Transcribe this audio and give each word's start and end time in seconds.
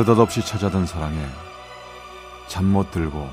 느닷없이 0.00 0.40
찾아든 0.40 0.86
사랑에 0.86 1.18
잠 2.48 2.64
못 2.64 2.90
들고 2.90 3.28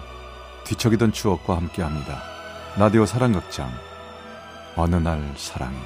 뒤척이던 0.66 1.14
추억과 1.14 1.56
함께합니다. 1.56 2.22
라디오 2.76 3.06
사랑극장 3.06 3.72
어느 4.76 4.98
날 4.98 5.34
사랑이 5.38 5.78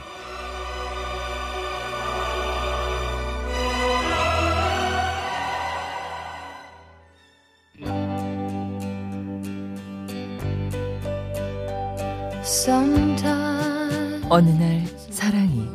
어느 14.30 14.50
날 14.50 14.88
사랑이 15.12 15.70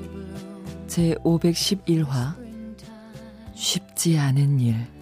제 0.88 1.15
511화 1.23 2.35
쉽지 3.55 4.19
않은 4.19 4.59
일 4.59 4.96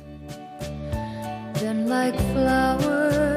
내가 1.85 3.34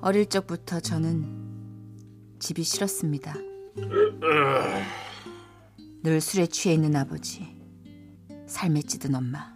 어릴 0.00 0.26
적부터 0.26 0.80
저는 0.80 2.36
집이 2.38 2.62
싫었습니다. 2.62 3.34
늘 6.02 6.20
술에 6.20 6.46
취해 6.46 6.74
있는 6.74 6.94
아버지, 6.94 7.60
삶에 8.46 8.82
찌든 8.82 9.14
엄마, 9.16 9.52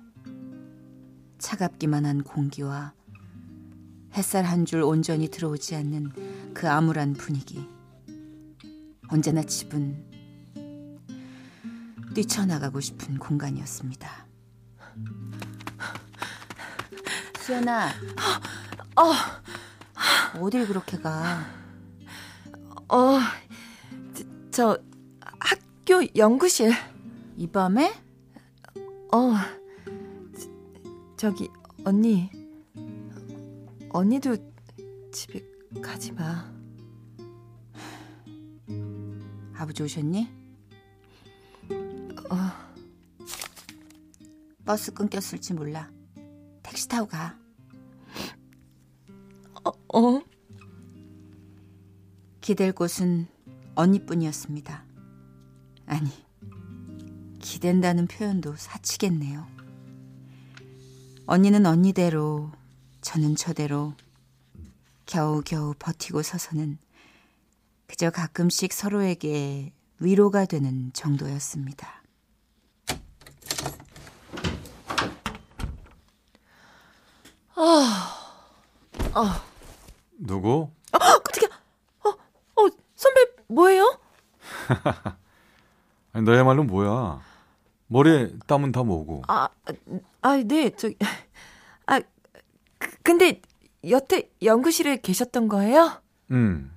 차갑기만 1.39 2.05
한 2.05 2.23
공기와 2.25 2.93
햇살 4.15 4.45
한 4.45 4.67
줄 4.67 4.83
온전히 4.83 5.29
들어오지 5.29 5.77
않는 5.77 6.53
그 6.53 6.69
암울한 6.69 7.15
분위기. 7.15 7.67
언제나 9.09 9.43
집은 9.43 10.11
뛰쳐나가고 12.15 12.81
싶은 12.81 13.19
공간이었습니다. 13.19 14.27
수연아, 17.41 17.89
어, 18.97 19.03
어 19.03 19.42
딜 20.51 20.67
그렇게 20.67 20.99
가? 20.99 21.47
어, 22.89 23.19
저, 24.15 24.25
저 24.51 24.79
학교 25.41 26.07
연구실 26.17 26.73
이 27.37 27.47
밤에? 27.47 27.93
어 29.13 29.35
저, 30.39 30.49
저기 31.17 31.49
언니 31.85 32.31
언니도 33.91 34.37
집에 35.13 35.43
가지 35.83 36.13
마 36.13 36.51
아버지 39.55 39.83
오셨니? 39.83 40.29
어, 42.31 42.37
버스 44.65 44.93
끊겼을지 44.93 45.55
몰라. 45.55 45.91
택시 46.63 46.89
타고 46.89 47.07
가. 47.07 47.42
어? 49.93 50.23
기댈 52.41 52.73
곳은 52.73 53.29
언니뿐이었습니다. 53.75 54.85
아니, 55.87 56.11
기댄다는 57.41 58.07
표현도 58.07 58.57
사치겠네요. 58.57 59.47
언니는 61.27 61.67
언니대로, 61.67 62.51
저는 63.03 63.37
저대로 63.37 63.95
겨우겨우 65.07 65.75
버티고 65.79 66.23
서서는 66.23 66.79
그저 67.87 68.11
가끔씩 68.11 68.73
서로에게 68.73 69.73
위로가 70.01 70.47
되는 70.47 70.91
정도였습니다. 70.95 72.03
누구? 80.27 80.71
깜짝이야 80.93 81.49
어, 82.05 82.09
어 82.11 82.69
선배 82.95 83.21
뭐예요? 83.49 83.99
아니, 86.13 86.25
너야말로 86.25 86.65
뭐야? 86.65 87.21
머리에 87.89 88.33
땀은 88.47 88.73
다 88.73 88.83
뭐고? 88.83 89.23
아, 89.29 89.49
아, 90.23 90.37
네, 90.37 90.71
저기, 90.71 90.97
아, 91.87 92.01
그- 92.79 92.97
근데 93.03 93.41
여태 93.89 94.31
연구실에 94.43 94.99
계셨던 94.99 95.49
거예요? 95.49 96.01
음, 96.31 96.73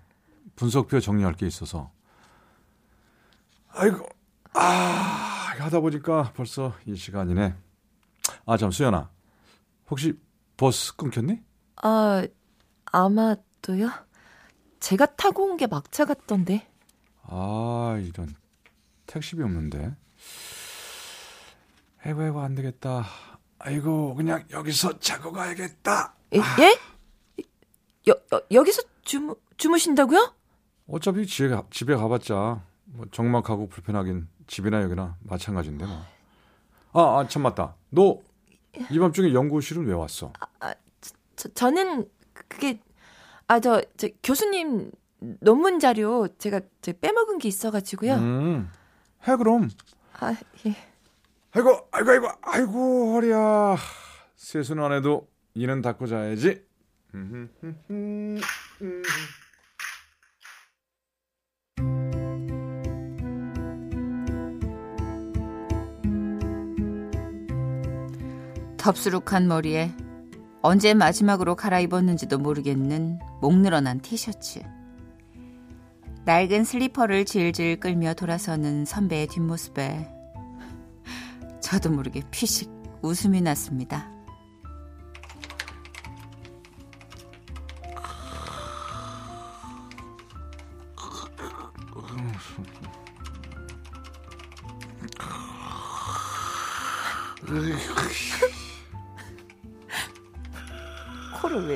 분석표 0.56 1.00
정리할 1.00 1.34
게 1.36 1.46
있어서. 1.48 1.92
아이고, 3.70 4.08
아, 4.54 5.54
하다 5.60 5.80
보니까 5.82 6.32
벌써 6.36 6.74
이 6.86 6.96
시간이네. 6.96 7.56
아, 8.46 8.58
참, 8.58 8.72
수연아. 8.72 9.10
혹시 9.90 10.14
버스 10.58 10.96
끊겼니? 10.96 11.42
아, 11.82 12.26
아마도요? 13.06 13.90
제가 14.80 15.06
타고 15.18 15.44
온 15.52 15.58
게 15.58 15.68
막차 15.68 16.06
같던데. 16.06 16.66
아, 17.24 18.00
이런. 18.02 18.34
택시비 19.06 19.42
없는데. 19.44 19.94
아이고, 22.04 22.22
아이고, 22.22 22.40
안 22.42 22.56
되겠다. 22.56 23.06
아이고, 23.60 24.16
그냥 24.16 24.46
여기서 24.52 25.00
자고 25.00 25.32
가야겠다. 25.32 26.14
예? 26.36 26.40
예? 26.60 27.44
여, 28.08 28.14
여, 28.34 28.42
여기서 28.52 28.82
주무, 29.02 29.36
주무신다고요? 29.58 30.34
어차피 30.88 31.26
집에, 31.26 31.50
가- 31.50 31.64
집에 31.72 31.96
가봤자, 31.96 32.62
뭐, 32.86 33.06
적막하고 33.12 33.68
불편하긴 33.68 34.28
집이나 34.48 34.82
여기나 34.84 35.18
마찬가지인데, 35.22 35.86
뭐. 35.86 36.02
아, 36.94 37.20
아, 37.20 37.28
참, 37.28 37.42
맞다. 37.42 37.76
너, 37.90 38.20
이 38.92 39.00
밤중에 39.00 39.34
연구실은 39.34 39.86
왜 39.86 39.94
왔어? 39.94 40.32
저, 41.36 41.50
저는 41.50 42.08
그게, 42.34 42.80
아, 43.48 43.60
저, 43.60 43.82
저 43.98 44.08
교수님 44.24 44.92
논문 45.42 45.80
자료 45.80 46.28
제가 46.38 46.62
저 46.82 46.94
빼먹은 46.94 47.38
게 47.38 47.48
있어가지고요. 47.48 48.14
음, 48.16 48.70
해, 49.28 49.36
그럼. 49.36 49.70
아, 50.20 50.36
예. 50.66 50.76
아이고, 51.52 51.88
아이고, 51.92 52.12
아이고, 52.12 52.28
아이고, 52.42 53.14
허리야. 53.14 53.78
세수는 54.36 54.84
안 54.84 54.92
해도 54.94 55.28
이는 55.54 55.82
닦고 55.82 56.08
자야지. 56.08 56.64
덥수룩한 68.78 69.48
머리에 69.48 69.92
언제 70.66 70.96
마지막으로 70.96 71.56
갈아입었는지도 71.56 72.40
모르겠는 72.40 73.20
목 73.40 73.56
늘어난 73.56 74.00
티셔츠. 74.00 74.62
낡은 76.26 76.64
슬리퍼를 76.64 77.26
질질 77.26 77.80
끌며 77.80 78.16
돌아서는 78.16 78.84
선배의 78.84 79.28
뒷모습에 79.28 80.10
저도 81.62 81.92
모르게 81.92 82.24
피식 82.32 82.72
웃음이 83.04 83.42
났습니다. 83.42 84.15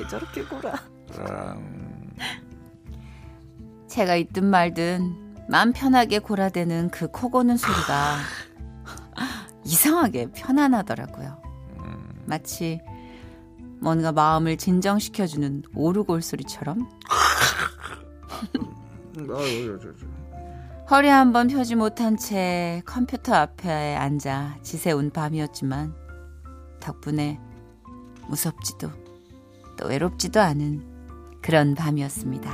저렇게 0.09 0.43
골아? 0.43 0.73
제가 3.87 4.15
있든 4.15 4.45
말든 4.45 5.45
맘 5.49 5.73
편하게 5.73 6.19
골아대는 6.19 6.89
그 6.89 7.07
코 7.11 7.29
고는 7.29 7.57
소리가 7.57 8.17
이상하게 9.65 10.31
편안하더라고요. 10.31 11.41
마치 12.25 12.79
뭔가 13.81 14.11
마음을 14.11 14.57
진정시켜주는 14.57 15.63
오르골 15.73 16.21
소리처럼 16.21 16.89
허리 20.91 21.07
한 21.07 21.33
번 21.33 21.47
펴지 21.47 21.75
못한 21.75 22.17
채 22.17 22.81
컴퓨터 22.85 23.33
앞에 23.35 23.95
앉아 23.95 24.57
지새운 24.63 25.11
밤이었지만 25.11 25.93
덕분에 26.79 27.39
무섭지도 28.27 28.89
또 29.79 29.87
외롭지도 29.87 30.41
않은 30.41 31.39
그런 31.41 31.73
밤이었습니다. 31.73 32.51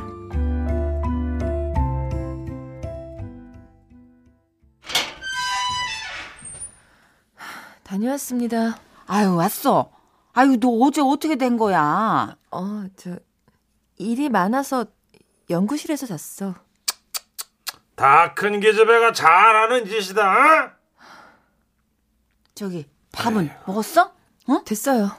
다녀왔습니다. 7.83 8.77
아유, 9.07 9.35
왔어. 9.35 9.91
아유, 10.33 10.59
너 10.59 10.69
어제 10.81 11.01
어떻게 11.01 11.35
된 11.35 11.57
거야? 11.57 12.35
어, 12.51 12.85
저 12.95 13.17
일이 13.97 14.29
많아서 14.29 14.85
연구실에서 15.49 16.05
잤어. 16.07 16.55
다 17.95 18.33
큰 18.35 18.59
기집애가 18.59 19.13
잘하는 19.13 19.85
짓이다. 19.85 20.21
어? 20.29 20.71
저기, 22.53 22.89
밥은 23.13 23.49
먹었어? 23.65 24.13
됐어요. 24.65 25.11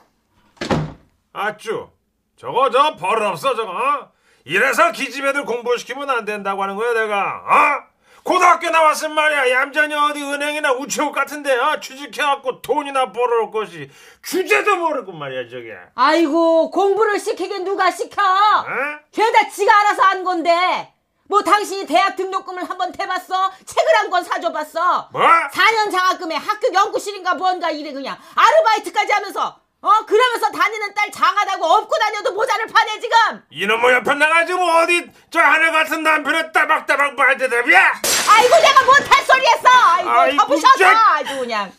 아쭈, 1.33 1.91
저거 2.37 2.71
저 2.71 2.97
버릇없어 2.97 3.55
저거. 3.55 3.73
어? 3.73 4.11
이래서 4.45 4.93
기집애들 4.93 5.45
공부시키면 5.45 6.09
안 6.11 6.25
된다고 6.25 6.63
하는 6.63 6.77
거야 6.77 6.93
내가. 6.93 7.43
어? 7.45 7.97
고등학교 8.23 8.69
나왔으면 8.71 9.15
말이야 9.15 9.51
얌전히 9.51 9.95
어디 9.95 10.21
은행이나 10.23 10.73
우체국 10.73 11.15
같은데 11.15 11.57
어? 11.57 11.79
취직해갖고 11.81 12.61
돈이나 12.61 13.13
벌어올 13.13 13.51
것이 13.53 13.89
주제도 14.23 14.77
모르고 14.77 15.13
말이야 15.13 15.49
저게. 15.49 15.77
아이고 15.95 16.71
공부를 16.71 17.19
시키긴 17.19 17.65
누가 17.65 17.91
시켜? 17.91 18.21
어? 18.23 18.65
죄다 19.13 19.49
지가 19.49 19.81
알아서 19.81 20.03
한 20.03 20.25
건데. 20.25 20.93
뭐 21.29 21.43
당신이 21.43 21.87
대학 21.87 22.15
등록금을 22.15 22.69
한 22.71 22.79
번 22.79 22.93
대봤어? 22.93 23.51
책을 23.65 23.97
한 23.97 24.11
권 24.11 24.23
사줘봤어? 24.23 25.09
뭐? 25.13 25.23
4년 25.23 25.91
장학금에 25.91 26.37
학교 26.37 26.73
연구실인가 26.73 27.35
뭔가 27.35 27.69
이래 27.71 27.93
그냥 27.93 28.17
아르바이트까지 28.37 29.13
하면서 29.13 29.61
어 29.87 30.05
그러면서 30.05 30.51
다니는 30.51 30.93
딸 30.95 31.13
장하다고 31.13 31.65
업고 31.65 31.97
다녀도 31.97 32.33
모자를 32.33 32.67
파네 32.67 32.99
지금 32.99 33.17
이놈의 33.51 33.93
옆에 33.95 34.15
나가지고 34.15 34.61
어디 34.61 35.09
저 35.31 35.39
하늘 35.39 35.71
같은 35.71 36.03
남편을 36.03 36.51
따박따박 36.51 37.15
봐야 37.15 37.37
대답이야? 37.37 37.93
아이고 38.29 38.57
내가 38.57 38.83
뭔 38.83 39.05
탈소리 39.05 39.47
했어 39.47 39.69
아이고 39.69 40.11
아이고, 40.11 40.37
더 40.39 40.47
부셔서 40.49 40.77
진짜. 40.77 41.15
아주 41.15 41.39
그냥 41.39 41.73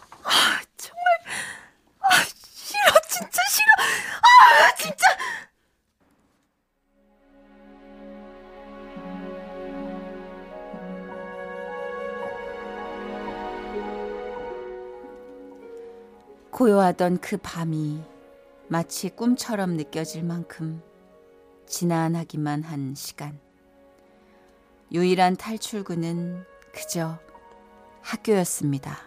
싫어, 2.55 2.91
진짜 3.09 3.41
싫어. 3.49 3.83
아, 4.21 4.75
진짜. 4.75 5.05
고요하던 16.57 17.19
그 17.19 17.37
밤이 17.37 18.01
마치 18.67 19.09
꿈처럼 19.09 19.77
느껴질 19.77 20.23
만큼 20.23 20.81
지난하기만 21.67 22.63
한 22.63 22.95
시간. 22.95 23.39
유일한 24.91 25.35
탈출구는 25.35 26.43
그저 26.73 27.19
학교였습니다. 28.01 28.97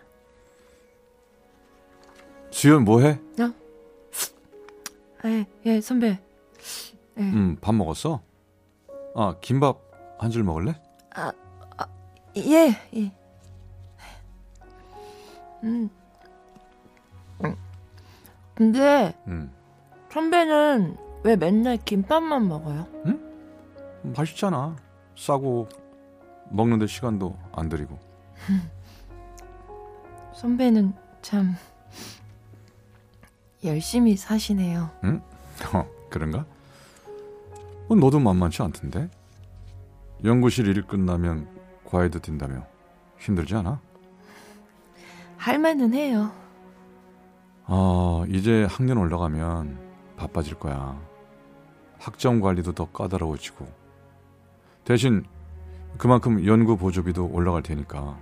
수연 2.53 2.85
뭐해? 2.85 3.19
예, 5.25 5.45
예, 5.67 5.81
선배. 5.81 6.21
음, 7.19 7.57
밥 7.61 7.75
먹었어? 7.75 8.23
아, 9.17 9.35
김밥 9.41 9.81
한 10.21 10.31
줄 10.31 10.45
먹을래? 10.45 10.81
예, 12.37 12.77
예. 12.95 13.13
음. 15.65 15.91
음. 15.91 16.00
근데 18.61 19.15
음, 19.27 19.51
선배는 20.13 20.99
왜 21.25 21.35
맨날 21.35 21.79
김밥만 21.79 22.47
먹어요? 22.47 22.87
맛있잖아. 24.03 24.77
싸고 25.17 25.67
먹는데 26.51 26.87
시간도 26.87 27.39
안 27.53 27.71
들이고. 27.71 27.99
선배는 30.35 30.93
참 31.23 31.55
열심히 33.65 34.15
사시네요. 34.15 34.91
어, 35.73 35.89
그런가? 36.11 36.45
어, 37.89 37.95
너도 37.95 38.21
만만치 38.21 38.61
않던데? 38.61 39.09
연구실 40.23 40.67
일 40.67 40.87
끝나면 40.87 41.49
과외도 41.87 42.19
뛴다며 42.19 42.67
힘들지 43.19 43.55
않아? 43.55 43.81
할 45.39 45.59
만은 45.59 45.95
해요. 45.95 46.39
아, 47.73 48.25
이제 48.29 48.67
학년 48.69 48.99
올라가면 48.99 49.79
바빠질 50.17 50.59
거야. 50.59 51.01
학점 51.99 52.41
관리도 52.41 52.73
더 52.73 52.87
까다로워지고. 52.87 53.65
대신 54.85 55.25
그만큼 55.97 56.45
연구 56.47 56.77
보조비도 56.77 57.31
올라갈 57.33 57.63
테니까. 57.63 58.19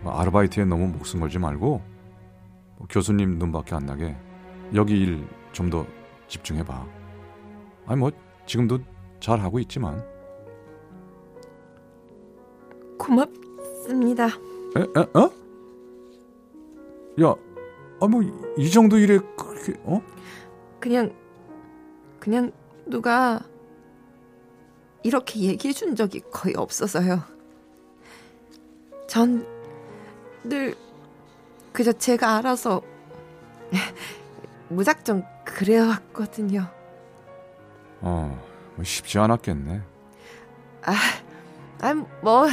뭐 0.00 0.12
아르바이트에 0.14 0.64
너무 0.64 0.86
목숨 0.88 1.20
걸지 1.20 1.38
말고 1.38 1.82
뭐 2.78 2.86
교수님 2.88 3.38
눈밖에 3.38 3.74
안 3.74 3.84
나게 3.86 4.16
여기 4.74 4.98
일 5.00 5.26
좀 5.52 5.68
더 5.68 5.84
집중해 6.28 6.64
봐. 6.64 6.86
아니 7.84 8.00
뭐 8.00 8.10
지금도 8.46 8.78
잘 9.20 9.38
하고 9.40 9.58
있지만. 9.58 10.02
고맙습니다. 12.98 14.28
에, 14.28 14.80
에, 14.80 15.18
어? 15.18 15.30
야, 17.22 17.34
아 18.02 18.06
뭐 18.08 18.22
이 18.58 18.70
정도 18.70 18.98
일에 18.98 19.18
그렇게 19.36 19.74
어? 19.84 20.02
그냥 20.80 21.14
그냥 22.20 22.52
누가 22.86 23.40
이렇게 25.02 25.40
얘기해 25.40 25.72
준 25.72 25.96
적이 25.96 26.20
거의 26.30 26.54
없어서요. 26.56 27.22
전 29.08 29.46
늘 30.44 30.74
그저 31.72 31.92
제가 31.92 32.36
알아서 32.38 32.82
무작정 34.68 35.24
그래왔거든요. 35.44 36.66
어, 38.00 38.42
뭐 38.74 38.84
쉽지 38.84 39.18
않았겠네. 39.20 39.80
아, 40.82 41.94
뭐 42.22 42.46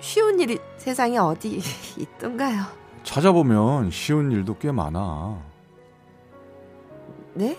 쉬운 0.00 0.38
일이 0.38 0.58
세상에 0.78 1.18
어디 1.18 1.60
있던가요? 1.98 2.62
찾아보면 3.14 3.90
쉬운 3.90 4.30
일도 4.30 4.58
꽤 4.58 4.70
많아. 4.70 5.42
네? 7.34 7.58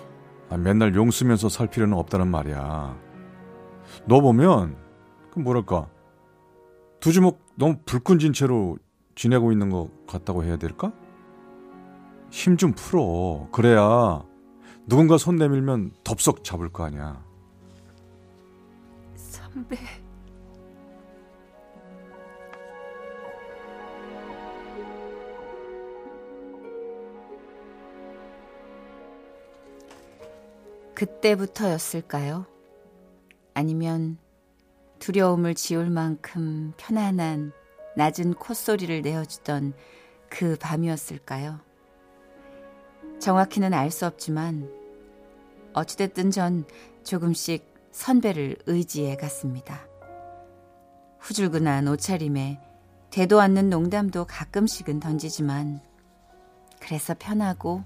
아, 0.50 0.56
맨날 0.56 0.96
용 0.96 1.12
쓰면서 1.12 1.50
살 1.50 1.68
필요는 1.68 1.98
없다는 1.98 2.30
말이야. 2.30 2.98
너 4.06 4.22
보면 4.22 4.78
그 5.30 5.40
뭐랄까 5.40 5.90
두 7.02 7.12
주먹 7.12 7.42
너무 7.56 7.80
불끈진 7.86 8.32
채로 8.32 8.78
지내고 9.16 9.52
있는 9.52 9.70
것 9.70 9.90
같다고 10.08 10.46
해야 10.46 10.56
될까? 10.56 10.94
힘 12.30 12.56
좀 12.56 12.72
풀어. 12.72 13.50
그래야 13.52 14.24
누군가 14.88 15.18
손 15.18 15.36
내밀면 15.36 15.92
덥석 16.06 16.46
잡을 16.46 16.70
거 16.70 16.86
아니야. 16.86 17.22
선배. 19.18 19.76
그때부터였을까요? 31.02 32.46
아니면 33.56 34.20
두려움을 35.00 35.56
지울 35.56 35.90
만큼 35.90 36.74
편안한 36.78 37.54
낮은 37.98 38.36
콧소리를 38.36 39.02
내어주던 39.02 39.74
그 40.30 40.56
밤이었을까요? 40.60 41.60
정확히는 43.20 43.74
알 43.74 43.90
수 43.90 44.06
없지만 44.06 44.72
어찌됐든 45.74 46.30
전 46.30 46.66
조금씩 47.04 47.66
선배를 47.92 48.58
의지해 48.68 49.16
갔습니다. 49.16 49.88
후줄근한 51.20 51.88
옷차림에 51.88 52.60
되도 53.10 53.42
않는 53.42 53.72
농담도 53.72 54.26
가끔씩은 54.26 55.00
던지지만 55.00 55.82
그래서 56.80 57.16
편하고 57.18 57.84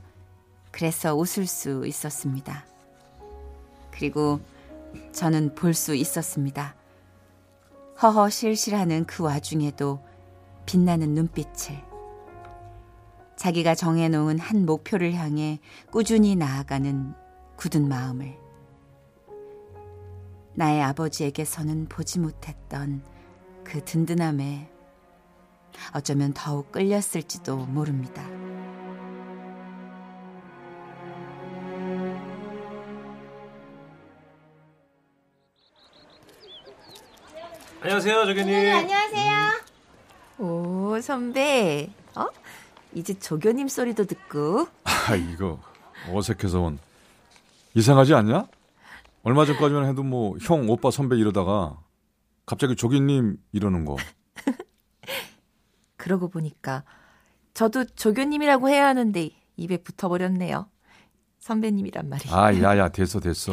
그래서 0.72 1.16
웃을 1.16 1.48
수 1.48 1.88
있었습니다. 1.88 2.75
그리고 3.98 4.40
저는 5.12 5.56
볼 5.56 5.74
수 5.74 5.96
있었습니다. 5.96 6.76
허허 8.02 8.30
실실하는 8.30 9.06
그 9.06 9.24
와중에도 9.24 10.04
빛나는 10.66 11.14
눈빛을 11.14 11.82
자기가 13.38 13.76
정해놓은 13.76 14.40
한 14.40 14.66
목표를 14.66 15.14
향해 15.14 15.60
꾸준히 15.92 16.36
나아가는 16.36 17.14
굳은 17.56 17.88
마음을 17.88 18.38
나의 20.56 20.82
아버지에게서는 20.82 21.88
보지 21.88 22.20
못했던 22.20 23.02
그 23.64 23.84
든든함에 23.84 24.70
어쩌면 25.94 26.34
더욱 26.34 26.72
끌렸을지도 26.72 27.58
모릅니다. 27.66 28.35
안녕하세요, 37.86 38.26
조교님. 38.26 38.48
네, 38.48 38.72
안녕하세요. 38.72 39.34
오, 40.40 41.00
선배. 41.02 41.88
어? 42.16 42.26
이제 42.96 43.14
조교님 43.14 43.68
소리도 43.68 44.06
듣고. 44.06 44.68
아 44.86 45.16
이거 45.16 45.60
어색해서 46.12 46.62
온 46.62 46.80
이상하지 47.76 48.16
않냐? 48.16 48.48
얼마 49.22 49.46
전까지만 49.46 49.86
해도 49.88 50.02
뭐 50.02 50.36
형 50.42 50.68
오빠 50.68 50.90
선배 50.90 51.16
이러다가 51.18 51.78
갑자기 52.48 52.76
조기님 52.76 53.38
이러는 53.52 53.86
거 53.86 53.98
그러고 55.96 56.28
보니까 56.30 56.84
저도 57.54 57.86
조교님이라고 57.86 58.68
해야 58.68 58.88
하는데 58.88 59.30
입에 59.58 59.78
붙어버렸네요. 59.78 60.68
선배님이란 61.40 62.10
말이. 62.10 62.24
아, 62.32 62.52
야야, 62.60 62.90
됐어, 62.90 63.20
됐어. 63.20 63.52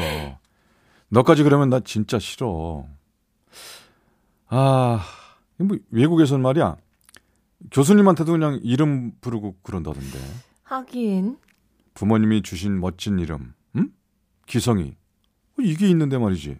너까지 1.08 1.42
그러면 1.42 1.68
나 1.68 1.80
진짜 1.80 2.18
싫어. 2.18 2.86
아, 4.54 5.00
뭐 5.56 5.78
외국에선 5.90 6.42
말이야. 6.42 6.76
교수님한테도 7.70 8.32
그냥 8.32 8.60
이름 8.62 9.12
부르고 9.22 9.56
그런다던데. 9.62 10.18
하긴 10.64 11.38
부모님이 11.94 12.42
주신 12.42 12.78
멋진 12.78 13.18
이름, 13.18 13.54
응? 13.76 13.90
기성이. 14.46 14.94
어, 15.58 15.62
이게 15.62 15.88
있는데 15.88 16.18
말이지. 16.18 16.58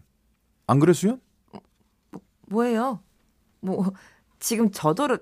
안? 0.67 0.81
뭐예요? 2.49 3.01
뭐 3.61 3.93
지금 4.39 4.71
저더러 4.71 5.19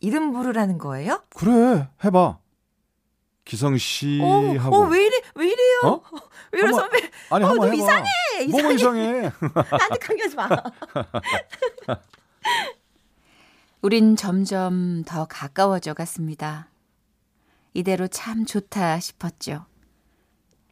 이름 0.00 0.32
부르라는 0.32 0.78
거예요? 0.78 1.22
그래, 1.36 1.88
해봐. 2.04 2.40
기성 3.44 3.76
씨 3.78 4.18
어, 4.20 4.58
하고. 4.58 4.76
어, 4.76 4.88
왜 4.88 5.06
이래? 5.06 5.20
왜 5.36 5.46
이래요? 5.46 5.80
어? 5.84 6.02
한번- 6.52 6.80
선배? 6.80 7.10
아니, 7.30 7.44
어, 7.44 7.48
한번 7.48 7.68
너 7.70 7.74
해봐. 7.74 7.74
이상해, 7.74 8.46
뭐가 8.50 8.70
이상해? 8.72 9.12
나한테 9.70 9.98
강요하지 10.00 10.36
마. 10.36 10.48
우린 13.82 14.16
점점 14.16 15.04
더 15.04 15.26
가까워져 15.26 15.94
갔습니다. 15.94 16.68
이대로 17.72 18.08
참 18.08 18.44
좋다 18.44 18.98
싶었죠. 19.00 19.64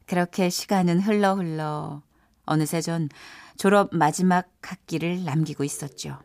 그렇게 0.07 0.51
시간은 0.51 1.01
흘러 1.01 1.35
흘러 1.35 2.03
어느새 2.45 2.81
전 2.81 3.09
졸업 3.57 3.91
마지막 3.95 4.49
학기를 4.63 5.25
남기고 5.25 5.65
있었죠. 5.65 6.19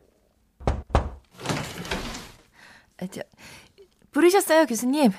아, 3.01 3.07
저, 3.11 3.21
부르셨어요, 4.11 4.65
교수님? 4.65 5.11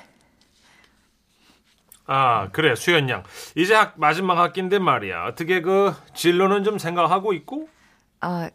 아, 2.07 2.49
그래, 2.51 2.75
수연 2.75 3.09
양. 3.09 3.23
이제 3.55 3.73
학, 3.73 3.93
마지막 3.99 4.37
학기인데 4.37 4.79
말이야. 4.79 5.25
어떻게 5.25 5.61
그 5.61 5.93
진로는 6.13 6.63
좀 6.63 6.77
생각하고 6.77 7.33
있고? 7.33 7.67
아, 8.21 8.49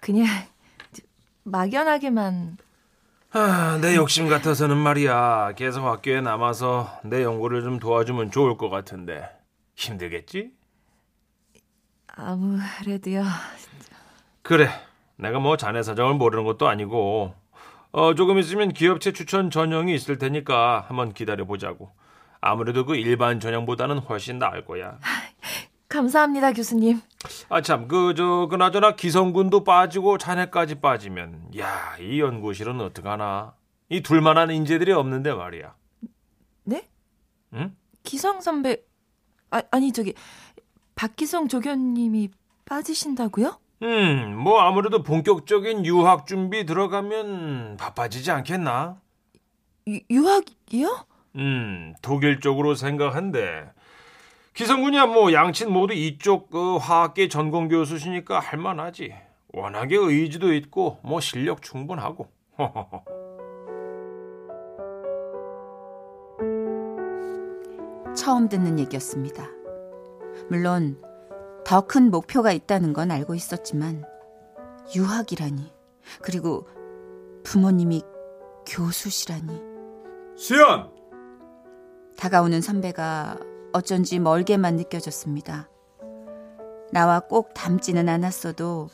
그냥 0.00 0.26
저, 0.92 1.02
막연하게만 1.44 2.58
아, 3.32 3.78
내 3.80 3.94
욕심 3.96 4.28
같아서는 4.28 4.76
말이야. 4.76 5.52
계속 5.56 5.84
학교에 5.86 6.20
남아서 6.22 7.00
내 7.04 7.22
연구를 7.22 7.62
좀 7.62 7.78
도와주면 7.78 8.30
좋을 8.30 8.56
것 8.56 8.70
같은데. 8.70 9.28
힘들겠지? 9.76 10.50
아무래도요. 12.08 13.22
그래. 14.42 14.68
내가 15.16 15.38
뭐 15.40 15.56
자네 15.56 15.82
사정을 15.82 16.14
모르는 16.14 16.44
것도 16.44 16.68
아니고. 16.68 17.34
어, 17.92 18.14
조금 18.14 18.38
있으면 18.38 18.72
기업체 18.72 19.12
추천 19.12 19.50
전형이 19.50 19.94
있을 19.94 20.18
테니까 20.18 20.84
한번 20.88 21.12
기다려 21.12 21.44
보자고. 21.44 21.90
아무래도 22.40 22.84
그 22.84 22.96
일반 22.96 23.40
전형보다는 23.40 23.98
훨씬 23.98 24.38
나을 24.38 24.64
거야. 24.64 24.98
감사합니다, 25.88 26.52
교수님. 26.52 27.00
아, 27.48 27.62
참, 27.62 27.88
그, 27.88 28.14
저, 28.14 28.46
그나저나 28.50 28.94
기성군도 28.94 29.64
빠지고 29.64 30.18
자네까지 30.18 30.76
빠지면, 30.76 31.50
야, 31.58 31.96
이 31.98 32.20
연구실은 32.20 32.80
어떡하나. 32.80 33.54
이 33.88 34.02
둘만한 34.02 34.50
인재들이 34.50 34.92
없는데 34.92 35.32
말이야. 35.32 35.74
네? 36.64 36.86
응? 37.54 37.74
기성 38.02 38.40
선배 38.40 38.82
아, 39.50 39.62
아니 39.70 39.92
저기 39.92 40.14
박기성 40.94 41.48
조교님이 41.48 42.30
빠지신다고요? 42.66 43.58
음, 43.82 44.36
뭐 44.36 44.60
아무래도 44.60 45.02
본격적인 45.02 45.86
유학 45.86 46.26
준비 46.26 46.66
들어가면 46.66 47.76
바빠지지 47.78 48.30
않겠나? 48.30 49.00
유, 49.86 50.00
유학이요? 50.10 51.06
음, 51.38 51.94
독일 52.02 52.40
쪽으로 52.40 52.74
생각한데. 52.74 53.70
기성군이야 54.54 55.06
뭐 55.06 55.32
양친 55.32 55.70
모두 55.72 55.94
이쪽 55.94 56.50
그 56.50 56.76
화학계 56.76 57.28
전공 57.28 57.68
교수시니까 57.68 58.40
할만하지. 58.40 59.14
워낙에 59.52 59.96
의지도 59.96 60.52
있고 60.54 60.98
뭐 61.02 61.20
실력 61.20 61.62
충분하고. 61.62 62.28
처음 68.16 68.48
듣는 68.48 68.78
얘기였습니다. 68.80 69.48
물론 70.50 71.00
더 71.64 71.86
큰 71.86 72.10
목표가 72.10 72.52
있다는 72.52 72.92
건 72.92 73.10
알고 73.10 73.34
있었지만 73.34 74.04
유학이라니 74.96 75.72
그리고 76.22 76.66
부모님이 77.44 78.02
교수시라니 78.66 79.60
수연! 80.36 80.90
다가오는 82.18 82.60
선배가 82.60 83.38
어쩐지 83.72 84.18
멀게만 84.18 84.74
느껴졌습니다. 84.74 85.68
나와 86.92 87.20
꼭 87.20 87.54
닮지는 87.54 88.08
않았어도 88.08 88.90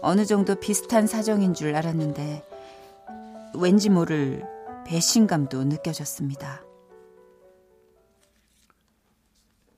어느 0.00 0.24
정도 0.24 0.54
비슷한 0.54 1.06
사정인 1.06 1.52
줄 1.52 1.74
알았는데 1.74 2.42
왠지 3.58 3.90
모를 3.90 4.42
배신감도 4.86 5.64
느껴졌습니다. 5.64 6.62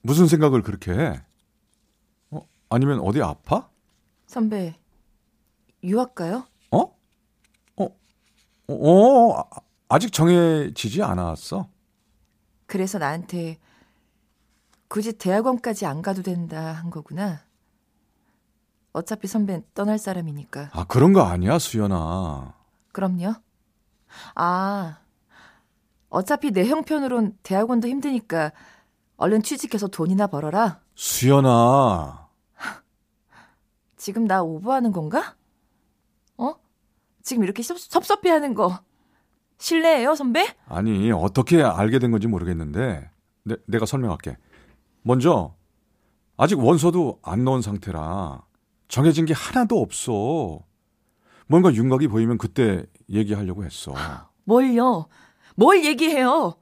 무슨 0.02 0.28
생각을 0.28 0.62
그렇게 0.62 0.92
해? 0.92 1.20
어? 2.30 2.40
아니면 2.68 3.00
어디 3.00 3.20
아파? 3.22 3.68
선배 4.28 4.78
유학 5.82 6.14
가요? 6.14 6.46
어? 6.70 6.78
어? 6.78 6.94
어? 7.76 7.88
어? 8.68 9.38
아- 9.40 9.60
아직 9.88 10.12
정해지지 10.12 11.02
않았어. 11.02 11.73
그래서 12.74 12.98
나한테 12.98 13.60
굳이 14.88 15.12
대학원까지 15.12 15.86
안 15.86 16.02
가도 16.02 16.22
된다 16.22 16.72
한 16.72 16.90
거구나. 16.90 17.42
어차피 18.92 19.28
선배는 19.28 19.64
떠날 19.74 19.96
사람이니까. 19.96 20.70
아, 20.72 20.84
그런 20.86 21.12
거 21.12 21.22
아니야, 21.22 21.60
수연아. 21.60 22.52
그럼요. 22.90 23.34
아, 24.34 24.98
어차피 26.08 26.50
내 26.50 26.66
형편으론 26.66 27.38
대학원도 27.44 27.86
힘드니까 27.86 28.50
얼른 29.18 29.44
취직해서 29.44 29.86
돈이나 29.86 30.26
벌어라. 30.26 30.80
수연아. 30.96 32.28
지금 33.96 34.24
나 34.26 34.42
오버하는 34.42 34.90
건가? 34.90 35.36
어? 36.38 36.56
지금 37.22 37.44
이렇게 37.44 37.62
섭, 37.62 37.78
섭섭해하는 37.78 38.54
거 38.54 38.80
실례예요, 39.58 40.14
선배? 40.14 40.54
아니, 40.66 41.10
어떻게 41.12 41.62
알게 41.62 41.98
된 41.98 42.10
건지 42.10 42.26
모르겠는데, 42.26 43.10
내, 43.44 43.56
내가 43.66 43.86
설명할게. 43.86 44.36
먼저, 45.02 45.54
아직 46.36 46.58
원서도 46.58 47.20
안 47.22 47.44
넣은 47.44 47.62
상태라, 47.62 48.42
정해진 48.88 49.24
게 49.24 49.32
하나도 49.34 49.80
없어. 49.80 50.60
뭔가 51.46 51.72
윤곽이 51.72 52.08
보이면 52.08 52.38
그때 52.38 52.84
얘기하려고 53.10 53.64
했어. 53.64 53.94
뭘요? 54.44 55.06
뭘 55.56 55.84
얘기해요? 55.84 56.54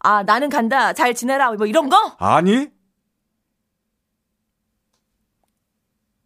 아, 0.00 0.22
나는 0.22 0.48
간다. 0.48 0.92
잘 0.92 1.14
지내라. 1.14 1.52
뭐 1.52 1.66
이런 1.66 1.88
거? 1.88 1.96
아니? 2.18 2.68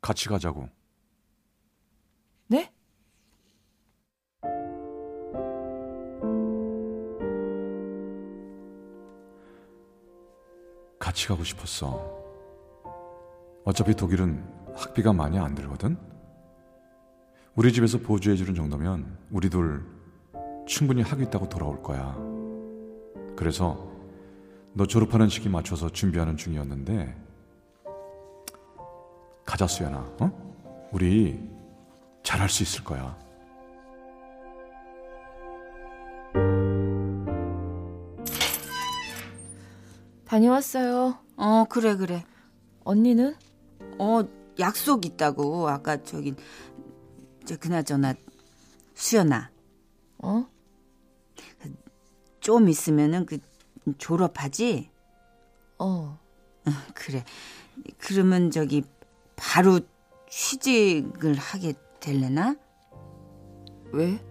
같이 0.01 0.29
가자고. 0.29 0.69
같이 11.17 11.29
가고 11.29 11.43
싶었어. 11.45 12.15
어차피 13.65 13.95
독일은 13.95 14.45
학비가 14.75 15.15
많이 15.15 15.39
안 15.39 15.55
들거든? 15.55 15.97
우리 17.55 17.73
집에서 17.73 17.97
보조해주는 17.97 18.55
정도면 18.55 19.17
우리 19.31 19.49
둘 19.49 19.83
충분히 20.67 21.01
학위 21.01 21.23
있다고 21.25 21.49
돌아올 21.49 21.83
거야. 21.83 22.15
그래서 23.35 23.91
너 24.75 24.87
졸업하는 24.87 25.31
시기 25.31 25.49
맞춰서 25.49 25.89
준비하는 25.89 26.37
중이었는데, 26.37 27.17
가자, 29.47 29.67
수연아, 29.67 29.99
어? 30.21 30.89
우리 30.93 31.41
잘할 32.23 32.51
수 32.51 32.63
있을 32.63 32.85
거야. 32.85 33.17
다녀왔어요. 40.27 41.19
어, 41.37 41.65
그래, 41.69 41.97
그래. 41.97 42.25
언니는? 42.85 43.35
어, 43.99 44.21
약속 44.59 45.05
있다고. 45.07 45.69
아까 45.69 46.03
저기 46.03 46.35
저 47.45 47.57
그나저나 47.57 48.15
수연아 48.95 49.51
어? 50.19 50.47
좀 52.41 52.69
있으면은 52.69 53.27
그 53.27 53.39
졸업하지? 53.99 54.91
어. 55.79 56.19
그래. 56.95 57.25
그러면 57.99 58.51
저기 58.51 58.83
바로 59.37 59.81
취직을 60.29 61.35
하게 61.35 61.75
될래나? 62.01 62.57
왜? 63.93 64.25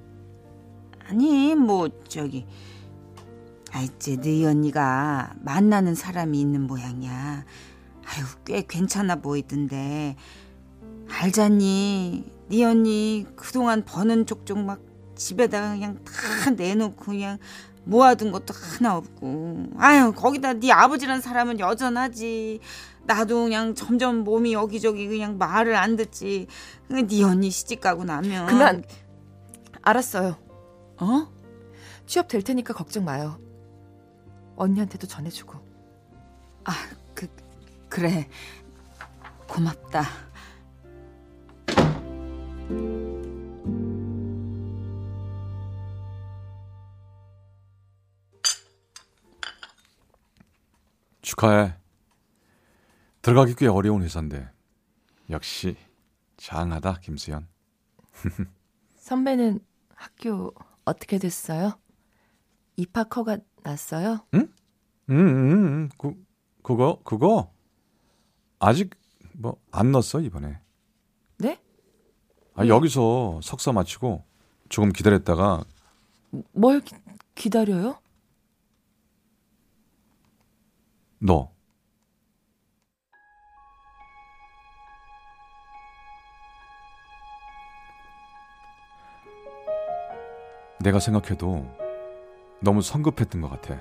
아니 1.07 1.55
뭐 1.55 1.89
저기 2.07 2.45
아 3.75 3.81
이제 3.81 4.15
너희 4.15 4.45
언니가 4.45 5.33
만나는 5.41 5.95
사람이 5.95 6.39
있는 6.39 6.61
모양이야. 6.61 7.43
아유 8.05 8.25
꽤 8.45 8.61
괜찮아 8.65 9.17
보이던데 9.17 10.15
알잖니? 11.09 12.31
네 12.47 12.63
언니 12.63 13.25
그동안 13.35 13.83
버는 13.83 14.27
족족 14.27 14.59
막 14.59 14.79
집에다가 15.15 15.71
그냥 15.71 15.99
다 16.05 16.51
내놓고 16.51 17.03
그냥 17.03 17.37
모아둔 17.83 18.31
것도 18.31 18.53
하나 18.53 18.95
없고 18.95 19.65
아유 19.77 20.13
거기다 20.15 20.53
네 20.53 20.71
아버지란 20.71 21.19
사람은 21.19 21.59
여전하지 21.59 22.61
나도 23.03 23.43
그냥 23.43 23.75
점점 23.75 24.23
몸이 24.23 24.53
여기저기 24.53 25.05
그냥 25.09 25.37
말을 25.37 25.75
안 25.75 25.97
듣지 25.97 26.47
네 26.87 27.23
언니 27.23 27.49
시집 27.49 27.81
가고 27.81 28.05
나면 28.05 28.47
그만. 28.47 28.85
알았어요. 29.81 30.37
어? 30.97 31.27
취업 32.05 32.29
될 32.29 32.41
테니까 32.41 32.73
걱정 32.73 33.03
마요. 33.03 33.37
언니한테도 34.55 35.07
전해주고. 35.07 35.53
아, 36.65 36.71
그 37.13 37.27
그래. 37.89 38.29
고맙다. 39.47 40.03
축하해. 51.21 51.75
들어가기 53.21 53.55
꽤 53.55 53.67
어려운 53.67 54.03
회사인데 54.03 54.49
역시 55.29 55.75
장하다 56.37 56.99
김수현. 56.99 57.47
선배는 58.97 59.59
학교 59.95 60.53
어떻게 60.85 61.17
됐어요? 61.17 61.79
입학허가 62.77 63.37
났어요? 63.65 64.19
음, 64.33 64.53
음, 65.09 65.17
음, 65.17 65.89
그 65.97 66.13
그거 66.63 66.99
그거 67.03 67.51
아직 68.59 68.91
뭐 69.33 69.57
안 69.71 69.91
넣었어 69.91 70.21
이번에. 70.21 70.59
네? 71.37 71.59
아, 72.55 72.65
여기서 72.67 73.41
석사 73.43 73.73
마치고 73.73 74.23
조금 74.69 74.91
기다렸다가 74.93 75.63
뭘 76.53 76.79
기, 76.79 76.95
기다려요? 77.35 77.99
너 81.19 81.51
내가 90.79 90.99
생각해도 90.99 91.65
너무 92.61 92.81
성급했던 92.81 93.41
것 93.41 93.49
같아. 93.49 93.79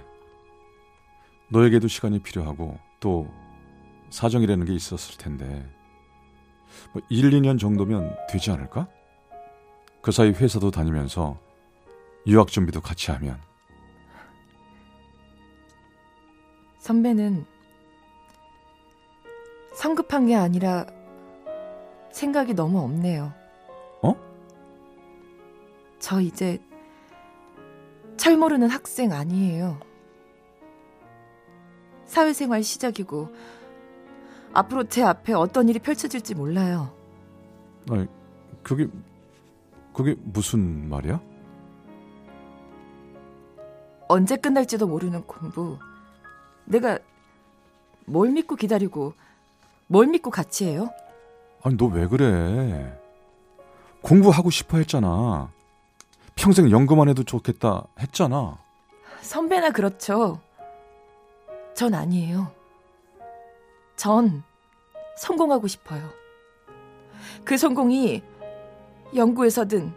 너에게도 1.48 1.88
시간이 1.88 2.20
필요하고 2.20 2.78
또 3.00 3.28
사정이라는 4.10 4.66
게 4.66 4.74
있었을 4.74 5.18
텐데 5.18 5.68
뭐 6.92 7.02
1, 7.08 7.30
2년 7.30 7.58
정도면 7.58 8.16
되지 8.28 8.50
않을까? 8.50 8.88
그 10.02 10.12
사이 10.12 10.30
회사도 10.30 10.70
다니면서 10.70 11.38
유학 12.26 12.48
준비도 12.48 12.80
같이 12.80 13.10
하면 13.10 13.40
선배는 16.78 17.46
성급한 19.74 20.26
게 20.26 20.34
아니라 20.34 20.86
생각이 22.12 22.54
너무 22.54 22.80
없네요. 22.80 23.32
어? 24.02 24.14
저 25.98 26.20
이제 26.20 26.60
철 28.24 28.38
모르는 28.38 28.70
학생 28.70 29.12
아니에요. 29.12 29.78
사회생활 32.06 32.62
시작이고 32.62 33.28
앞으로 34.54 34.84
제 34.84 35.02
앞에 35.02 35.34
어떤 35.34 35.68
일이 35.68 35.78
펼쳐질지 35.78 36.34
몰라요. 36.34 36.90
아니, 37.90 38.06
그게 38.62 38.86
그게 39.92 40.16
무슨 40.22 40.88
말이야? 40.88 41.20
언제 44.08 44.36
끝날지도 44.36 44.86
모르는 44.86 45.26
공부. 45.26 45.78
내가 46.64 46.98
뭘 48.06 48.30
믿고 48.30 48.56
기다리고 48.56 49.12
뭘 49.86 50.06
믿고 50.06 50.30
같이 50.30 50.64
해요? 50.64 50.88
아니 51.62 51.76
너 51.76 51.88
왜 51.88 52.06
그래? 52.06 52.98
공부하고 54.00 54.48
싶어 54.48 54.78
했잖아. 54.78 55.52
평생 56.44 56.70
연구만 56.70 57.08
해도 57.08 57.24
좋겠다 57.24 57.86
했잖아. 57.98 58.58
선배나 59.22 59.70
그렇죠. 59.70 60.42
전 61.72 61.94
아니에요. 61.94 62.52
전 63.96 64.42
성공하고 65.16 65.68
싶어요. 65.68 66.06
그 67.44 67.56
성공이 67.56 68.22
연구에서든 69.16 69.90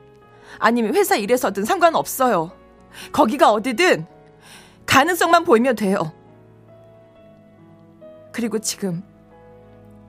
아니면 0.57 0.95
회사 0.95 1.17
일에서든 1.17 1.65
상관없어요. 1.65 2.53
거기가 3.11 3.51
어디든 3.51 4.07
가능성만 4.85 5.43
보이면 5.43 5.75
돼요. 5.75 6.13
그리고 8.31 8.57
지금 8.59 9.03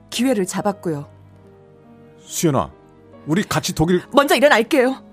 기회를 0.09 0.45
잡았고요. 0.45 1.05
수연아, 2.21 2.71
우리 3.27 3.43
같이 3.43 3.75
독일 3.75 4.03
먼저 4.13 4.35
일어날게요. 4.35 5.08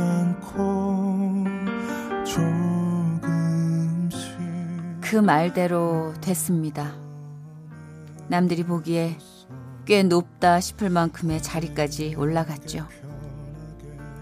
않고 0.00 1.44
조금씩 2.24 4.20
그 5.00 5.16
말대로 5.16 6.12
됐습니다. 6.20 6.94
남들이 8.28 8.64
보기에 8.64 9.18
꽤 9.84 10.02
높다 10.02 10.60
싶을 10.60 10.88
만큼의 10.90 11.42
자리까지 11.42 12.14
올라갔죠. 12.16 12.88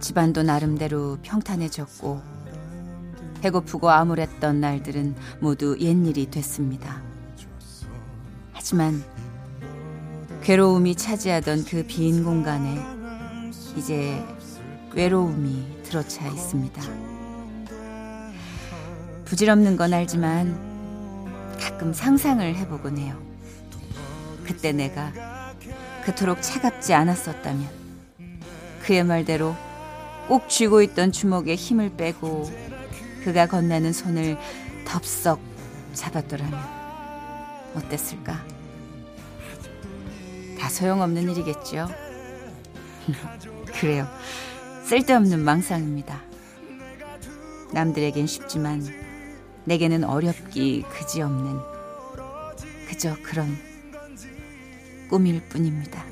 집안도 0.00 0.42
나름대로 0.42 1.18
평탄해졌고 1.22 2.20
배고프고 3.40 3.90
암울했던 3.90 4.60
날들은 4.60 5.14
모두 5.40 5.76
옛일이 5.78 6.30
됐습니다. 6.30 7.02
하지만 8.52 9.02
괴로움이 10.42 10.96
차지하던 10.96 11.64
그 11.64 11.84
빈 11.86 12.24
공간에 12.24 12.80
이제 13.76 14.24
외로움이 14.94 15.82
들어차 15.84 16.26
있습니다. 16.26 16.82
부질없는 19.24 19.76
건 19.76 19.94
알지만 19.94 20.72
가끔 21.58 21.92
상상을 21.92 22.54
해보곤 22.54 22.98
해요. 22.98 23.16
그때 24.44 24.72
내가 24.72 25.12
그토록 26.04 26.42
차갑지 26.42 26.92
않았었다면 26.92 27.68
그의 28.82 29.04
말대로 29.04 29.54
꼭 30.28 30.48
쥐고 30.48 30.82
있던 30.82 31.12
주먹에 31.12 31.54
힘을 31.54 31.96
빼고 31.96 32.50
그가 33.24 33.46
건네는 33.46 33.92
손을 33.92 34.36
덥석 34.86 35.40
잡았더라면 35.94 36.58
어땠을까? 37.74 38.44
다 40.58 40.68
소용없는 40.68 41.30
일이겠죠. 41.30 41.88
그래요. 43.80 44.06
쓸데없는 44.84 45.40
망상입니다. 45.40 46.20
남들에겐 47.72 48.26
쉽지만 48.26 48.82
내게는 49.64 50.04
어렵기 50.04 50.84
그지없는 50.90 51.58
그저 52.88 53.16
그런 53.22 53.56
꿈일 55.08 55.42
뿐입니다. 55.48 56.04